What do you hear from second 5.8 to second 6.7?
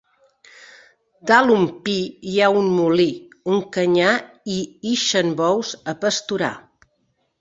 a pasturar.